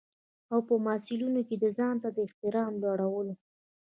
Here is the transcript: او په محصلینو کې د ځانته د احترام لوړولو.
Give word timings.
او 0.53 0.59
په 0.67 0.73
محصلینو 0.85 1.41
کې 1.47 1.55
د 1.59 1.65
ځانته 1.77 2.07
د 2.13 2.17
احترام 2.27 2.71
لوړولو. 2.83 3.33